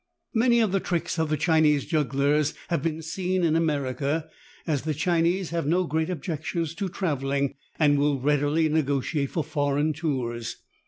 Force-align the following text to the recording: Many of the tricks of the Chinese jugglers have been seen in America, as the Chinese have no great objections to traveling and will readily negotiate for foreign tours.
Many 0.33 0.61
of 0.61 0.71
the 0.71 0.79
tricks 0.79 1.19
of 1.19 1.29
the 1.29 1.37
Chinese 1.37 1.85
jugglers 1.85 2.55
have 2.69 2.81
been 2.81 3.03
seen 3.03 3.43
in 3.43 3.55
America, 3.55 4.31
as 4.65 4.81
the 4.81 4.95
Chinese 4.95 5.51
have 5.51 5.67
no 5.67 5.83
great 5.83 6.09
objections 6.09 6.73
to 6.73 6.89
traveling 6.89 7.53
and 7.77 7.99
will 7.99 8.19
readily 8.19 8.67
negotiate 8.67 9.29
for 9.29 9.43
foreign 9.43 9.93
tours. 9.93 10.57